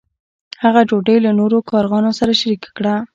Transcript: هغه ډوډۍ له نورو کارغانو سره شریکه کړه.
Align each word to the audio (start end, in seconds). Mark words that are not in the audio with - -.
هغه 0.63 0.81
ډوډۍ 0.89 1.17
له 1.25 1.31
نورو 1.39 1.57
کارغانو 1.71 2.11
سره 2.19 2.31
شریکه 2.41 2.69
کړه. 2.77 2.95